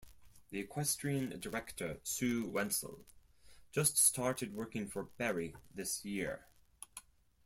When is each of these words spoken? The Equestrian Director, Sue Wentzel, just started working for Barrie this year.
The 0.49 0.61
Equestrian 0.61 1.39
Director, 1.39 1.99
Sue 2.01 2.47
Wentzel, 2.47 3.05
just 3.71 3.99
started 3.99 4.55
working 4.55 4.87
for 4.87 5.03
Barrie 5.03 5.55
this 5.75 6.03
year. 6.03 6.47